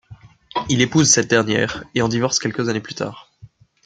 [0.69, 3.29] Il épouse cette dernière, et en divorce quelques années plus tard.